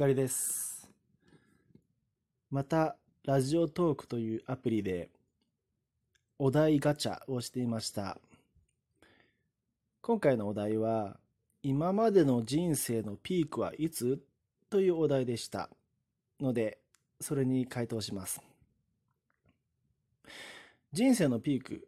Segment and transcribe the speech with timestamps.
[0.00, 0.90] 光です。
[2.50, 2.96] また、
[3.26, 5.10] ラジオトークというアプリで
[6.38, 8.16] お題ガチャをしていました。
[10.00, 11.18] 今回のお題は、
[11.62, 14.18] 今までの人生のピークはいつ？
[14.70, 15.68] というお題でした。
[16.40, 16.78] ので、
[17.20, 18.40] それに回答します。
[20.94, 21.86] 人生のピーク、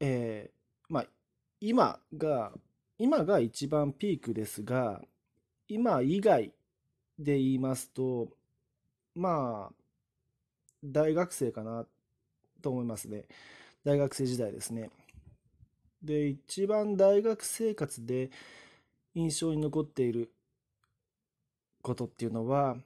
[0.00, 1.06] えー、まあ、
[1.62, 2.52] 今が、
[2.98, 5.00] 今が一番ピークですが、
[5.66, 6.52] 今以外
[7.18, 8.28] で言いますと、
[9.14, 9.74] まあ、
[10.84, 11.86] 大学生かな
[12.60, 13.24] と思いますね。
[13.84, 14.90] 大学生時代ですね。
[16.02, 18.30] で、一番大学生活で
[19.14, 20.32] 印象に残っている
[21.82, 22.76] ことっていうのは、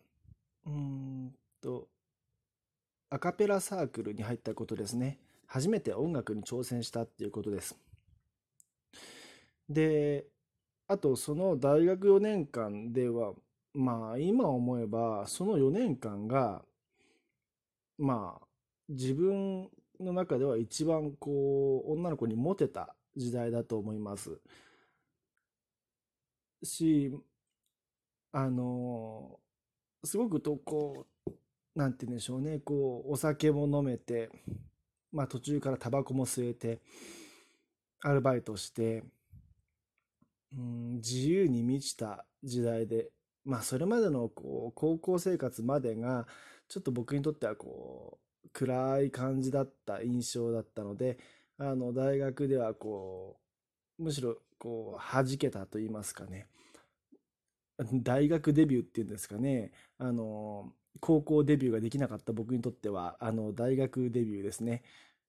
[0.67, 1.89] うんと、
[3.11, 5.19] アカペラサークルに入ったことですね。
[5.47, 7.77] 初めて音楽に挑戦したっていうことです。
[9.69, 10.27] で、
[10.87, 13.33] あとその大学4年間では、
[13.75, 16.63] まあ今思えばその4年間が、
[17.99, 18.47] まあ
[18.89, 19.69] 自分
[20.01, 24.41] の中では一番こう女の子にモテた時代だと思います。
[26.63, 27.13] し、
[28.33, 29.39] あの、
[30.05, 31.31] すごくとこう、
[31.75, 34.31] なんて言うんでしょうね、こうお酒も飲めて、
[35.13, 36.81] まあ途中からタバコも吸えて、
[38.01, 39.05] アルバイトして、
[40.57, 43.11] うん、自由に満ちた時代で、
[43.49, 46.27] まあそれまでのこう高校生活までが
[46.69, 51.19] ちょっと僕にとってはこう暗い感じだった印象だったので、
[51.57, 53.39] あの大学ではこ
[53.99, 56.47] うむしろこう弾けたと言いますかね。
[58.03, 59.73] 大学デビューっていうんですかね。
[59.99, 64.83] あの高校デビューができなかった僕にとってはあの大学デビューですね。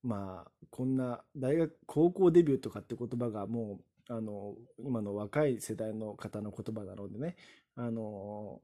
[0.04, 7.36] まあこんな大学高校デビューとかって言葉がもうあの、今の若い世代の方の言葉なのでね、
[7.80, 8.62] あの、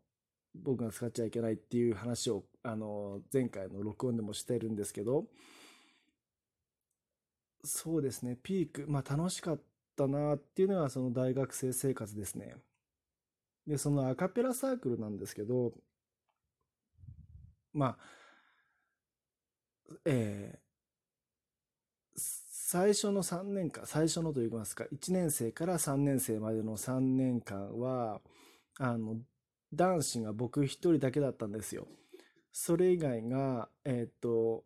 [0.53, 5.25] 僕が使っちゃいけないっていう話を、あの、前回の録音でもしてるんですけど、
[7.65, 9.61] そうですね、ピーク、まあ楽しかっ
[9.95, 12.55] たなっていうのがその大学生生活ですね。
[13.67, 15.73] で、そのアカペラサークルなんですけど、
[17.73, 17.97] まあ、
[20.05, 20.59] え
[22.17, 28.21] 最初の3年間、最初のといいますか、1年生から3年生までの3年間は、
[28.79, 29.17] あの、
[29.73, 31.87] 男子が僕一人だけだったんですよ。
[32.51, 34.63] それ以外が、えっ、と、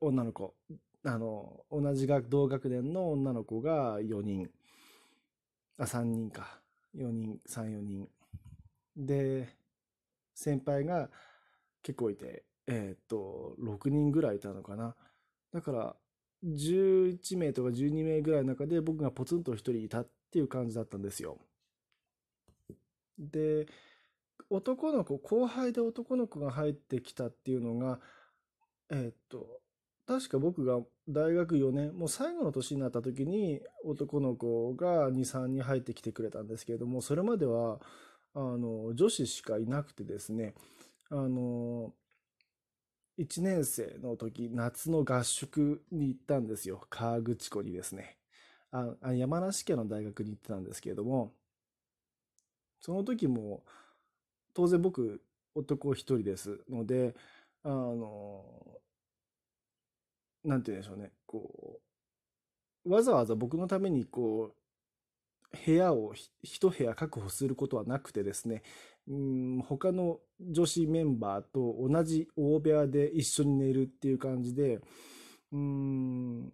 [0.00, 0.54] 女の子、
[1.04, 4.50] あの、同じ学、同学年の女の子が4人、
[5.78, 6.60] あ、3人か。
[6.94, 8.08] 4人、3、4人。
[8.96, 9.56] で、
[10.34, 11.10] 先輩が
[11.82, 14.94] 結構いて、えっ、と、6人ぐらいいたのかな。
[15.52, 15.96] だから、
[16.44, 21.38] 11名とか12名ぐらいの中で僕がポツンと1人いたっていう感じだったんですよ。
[23.18, 23.66] で、
[24.50, 28.00] 男の子、後輩で男の子が入ってきたっていうのが、
[28.90, 29.60] えっと、
[30.06, 37.80] 確か僕が大学4年、もう最後の年になった時に男の子が2、3人入ってきてくれたんですけれども、それまでは、
[38.34, 40.54] あの、女子しかいなくてですね、
[41.10, 41.94] あの、
[43.18, 46.84] 1年生の時、夏の合宿に行ったんですよ。
[46.90, 48.18] 河口湖にですね。
[48.72, 51.32] あ山梨県の大学に行ってたんですけれども、
[52.84, 53.64] その時も、
[54.52, 55.22] 当然僕、
[55.54, 57.16] 男一人ですので、
[57.62, 58.44] あの、
[60.44, 61.80] なんて言うんでしょうね、こ
[62.84, 66.12] う、わざわざ僕のために、こう、部屋を
[66.42, 68.62] 一部屋確保することはなくてですね、
[69.08, 74.82] うん、他の女子メンバーと同じ大部屋で一緒に寝るっていう感じで、
[75.52, 76.52] うん、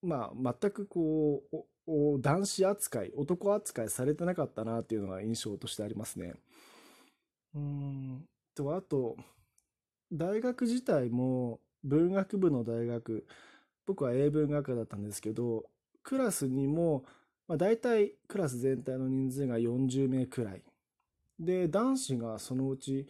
[0.00, 1.56] まあ、全くこう、
[1.86, 6.34] 男子扱い、男扱いされてなかったなっていうのが印象としてありますね。
[7.54, 8.24] うん、
[8.54, 9.16] と、あと、
[10.12, 13.26] 大学自体も文学部の大学、
[13.86, 15.64] 僕は英文学科だったんですけど、
[16.02, 17.04] クラスにも、
[17.46, 20.62] まあ、大体クラス全体の人数が40名くらい。
[21.38, 23.06] で、男子がそのうち、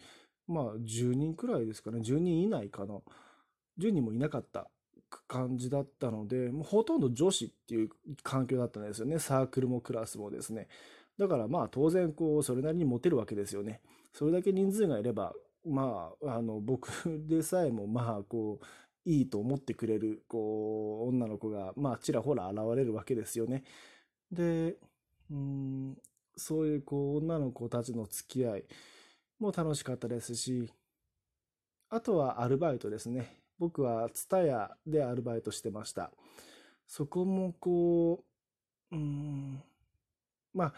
[0.47, 2.99] まあ、10人くらいですかね、10人以内かな。
[3.79, 4.69] 10人もいなかった
[5.27, 7.89] 感じだったので、もうほとんど女子っていう
[8.23, 9.19] 環境だったんですよね。
[9.19, 10.67] サークルもクラスもですね。
[11.17, 13.81] だからまあ当然こう、それなりにモテるわけですよね。
[14.13, 15.33] それだけ人数がいれば、
[15.65, 16.89] まあ、あの、僕
[17.27, 18.65] でさえもまあこう、
[19.09, 23.63] いいと思ってくれる、こう、女の子が、まあ、ちらほら現れるわけですよね。
[24.31, 24.77] で、
[25.31, 25.97] うん、
[26.37, 28.65] そういうこう女の子たちの付き合い
[29.39, 30.71] も楽しかったですし、
[31.89, 33.37] あとはアルバイトですね。
[33.59, 36.11] 僕はツタヤでアルバイトしてました。
[36.87, 38.23] そこもこ
[38.91, 39.63] う、うん、
[40.53, 40.73] まあ、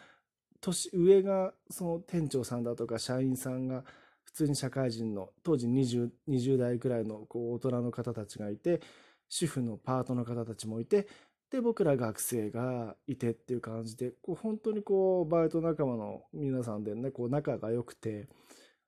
[0.62, 3.84] 年上がその店長さんだとか社員さんが
[4.24, 8.82] 普通に社会人の当時 20, 20代くらいのこう大人の方たちがいて
[9.30, 11.08] 主婦のパートの方たちもいて
[11.52, 18.28] で僕ら学生がいてっていう感じでこう本当にこうバイト仲間の皆さんでねこう仲が良くて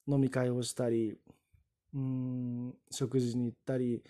[0.08, 1.18] 飲み会をしたり
[1.94, 4.04] うん食事に行ったり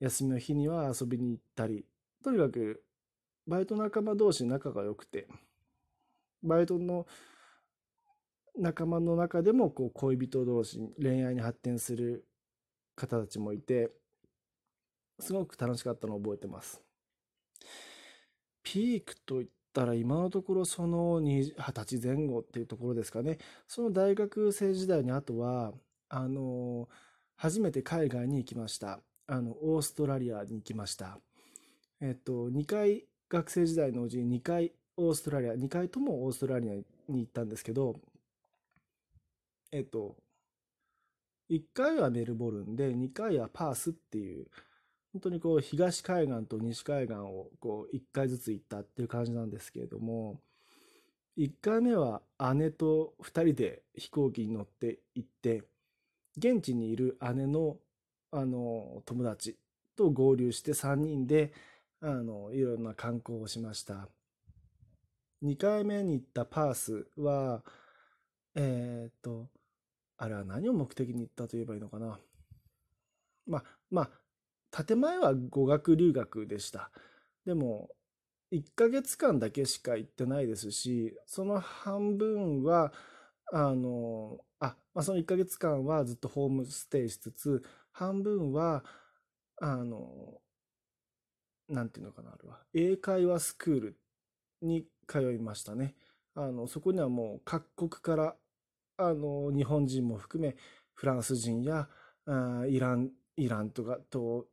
[0.00, 1.84] 休みの日には遊びに行ったり
[2.22, 2.82] とにかく
[3.46, 5.26] バイト仲間同士仲が良くて
[6.42, 7.06] バイトの
[8.58, 12.26] 仲間の中でもこう恋人同士恋愛に発展する
[12.96, 13.90] 方たちもいて
[15.18, 16.82] すごく楽しかったのを覚えてます。
[18.62, 25.72] ピークといったら今のところその二十歳前後っていうところですかねその大学生時代にあとは
[26.08, 26.88] あの
[27.42, 29.00] 初めて海外に行きました。
[29.26, 31.18] あのオーストラリアに行きました。
[32.00, 37.96] えっと2回学生時代のうちに2回オーストラリア2回ともオーストラリアに行ったんですけど
[39.72, 40.14] えっと
[41.50, 44.46] 1回はメルボルンで2回はパースっていう
[45.12, 50.38] 本当にこう東海岸と西海岸をこう1回ずつ行ったっていう感じなんですけれども
[51.36, 52.22] 1回目は
[52.54, 55.64] 姉と2人で飛行機に乗って行って
[56.36, 57.76] 現地にいる姉の
[58.30, 59.58] あの友達
[59.94, 61.52] と合流して3人で
[62.00, 64.08] あのいろんな観光をしました
[65.42, 67.62] 2回目に行ったパースは
[68.54, 69.48] えっ、と
[70.16, 72.18] あれは何を目的に行ったと言えばいいのかな
[73.46, 74.22] まあまあ
[74.72, 76.90] 建前は語学留学でした。
[77.44, 77.90] でも、
[78.50, 82.92] 1ヶ月間だけしか行ってないですし、その半分は、
[83.52, 87.62] あの、あ、まあ、その1ヶ月間はずっとホームステイしつつ、
[87.92, 88.84] 半分は、
[89.60, 90.40] あの、
[91.68, 93.98] なんていうのかな、あれは、英会話スクール
[94.62, 95.94] に通いましたね。
[96.34, 98.36] あの、そこにはもう各国から、
[98.98, 100.56] あの、日本人も含め、
[100.94, 101.88] フランス人や、
[102.26, 104.48] あイラン、イランとかと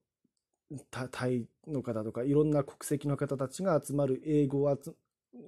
[0.91, 4.77] タイの方とかいろんな国籍の方たちが集まる英語を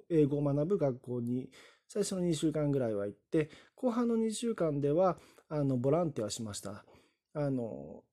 [0.10, 1.50] 英語を学ぶ学校に
[1.92, 5.18] 最初の2週間ぐらいは行って後半の2週間では
[5.50, 6.86] あのボランティアしました。
[7.34, 8.06] あの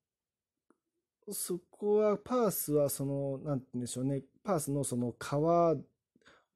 [1.31, 4.23] そこはパースはその何て言うんでしょうね。
[4.43, 5.77] パースのその川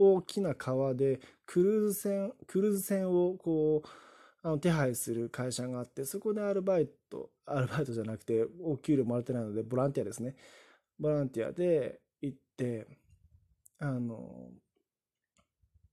[0.01, 3.89] 大きな川でクルーズ船クルーズ船をこう
[4.43, 10.35] あの手配する会社があってそこでアルバイトアルバイトじゃなくてお給料もらってないのでボランティアですね。
[10.99, 12.89] ボランティアで行って
[13.79, 14.51] あの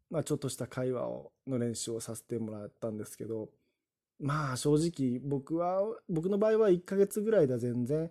[0.10, 3.50] まあちょっとした会話をの練習をさせてもらったんですけど
[4.20, 8.10] まあ正直僕は僕の場合は1ヶ月ぐらいでは全然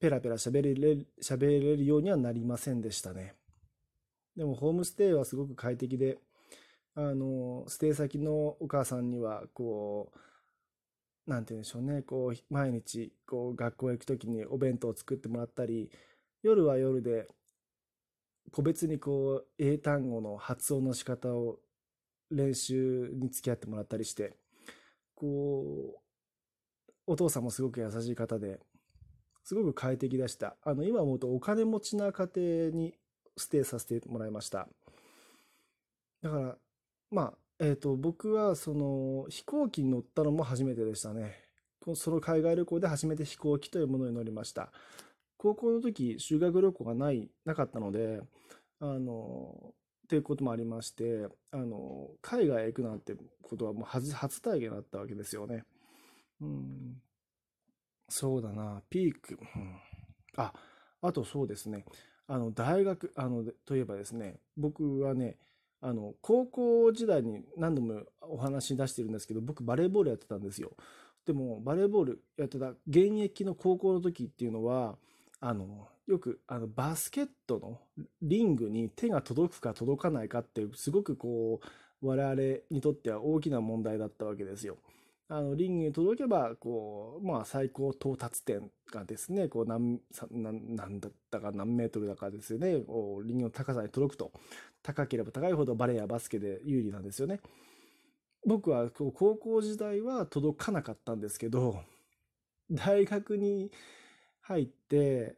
[0.00, 3.34] ペラペラ喋れる喋れるようにはなりませんでしたね。
[4.36, 6.18] でもホームステイはすごく快適で
[6.94, 10.12] あの、ステイ先のお母さんには、こ
[11.26, 15.90] う、なんて言うんでしょうね、こう、毎日、こう、学校へ行くときにお弁当を作ってもらったり、
[16.42, 17.28] 夜は夜で、
[18.52, 21.58] 個別にこう、英単語の発音の仕方を
[22.30, 24.36] 練習に付き合ってもらったりして、
[25.14, 26.00] こう、
[27.06, 28.60] お父さんもすごく優しい方で、
[29.44, 30.56] すごく快適でした。
[30.62, 32.94] あの、今思うとお金持ちな家庭に
[33.36, 34.68] ステイさせてもらいました。
[36.22, 36.56] だから、
[37.10, 41.36] まあ、えっ、ー、と、僕はその飛行機に乗ったのも初めてでしたね。
[41.94, 44.72] その海外旅行で初めて飛行機というものに乗りました。
[45.42, 48.20] 高校の時、修学旅行がない、なかったので、
[48.78, 55.64] あの、っていうこともありまして、あの、海外へ行くなんてことはもう初初体験だったわけですよね。
[56.40, 57.02] うん。
[58.08, 59.36] そうだな、ピーク。
[59.56, 59.76] うん、
[60.36, 60.52] あ、
[61.00, 61.86] あとそうですね。
[62.28, 65.38] あの、大学、あの、といえばですね、僕はね、
[65.80, 70.76] あの、高校時代に何度もお話し出してるんですけど、僕バレーボールやってたんですよ。
[71.26, 74.98] でも、バレーボールやってた現役の高校の時っていうのは、
[75.42, 77.80] あの、よく、あの、バスケットの
[78.22, 81.60] リングに手が届くか届かないかって、すごくこ
[82.00, 84.78] う、我々にとっては大きな問題だったわけですよ。
[85.28, 92.72] あのリングに届けばこう、まあ、最高到達点がですねこう何何だったか何メートルだかですよね
[93.24, 94.30] リングの高さに届くと
[94.82, 97.40] 高ければ高いほどバレーやバスケで有利なんですよね。
[98.44, 101.80] 僕はこう高校時代は届かなかったんですけど
[102.70, 103.70] 大学に
[104.42, 105.36] 入って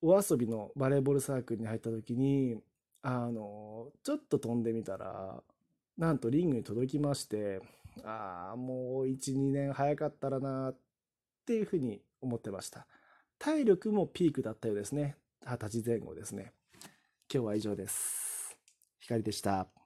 [0.00, 2.56] お遊びのバレーボールサークルに入った時に
[3.02, 5.42] あのちょっと飛んでみたら
[5.98, 7.60] なんとリングに届きまして
[8.04, 10.76] ああ、もう1、2年早かったらなっ
[11.46, 12.86] ていうふうに思ってました。
[13.38, 15.16] 体力もピークだったようですね。
[15.44, 16.52] 二十歳前後ですね。
[17.32, 18.56] 今日は以上です。
[19.00, 19.81] 光でした。